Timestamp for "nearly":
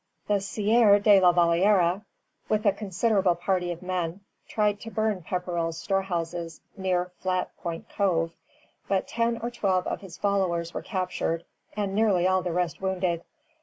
11.93-12.25